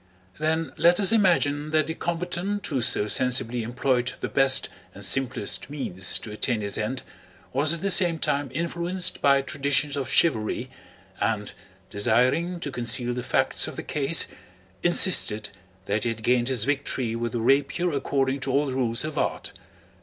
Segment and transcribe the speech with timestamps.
[0.39, 5.69] Then let us imagine that the combatant who so sensibly employed the best and simplest
[5.69, 7.03] means to attain his end
[7.53, 10.71] was at the same time influenced by traditions of chivalry
[11.19, 11.51] and,
[11.91, 14.25] desiring to conceal the facts of the case,
[14.81, 15.49] insisted
[15.85, 19.19] that he had gained his victory with the rapier according to all the rules of
[19.19, 19.53] art.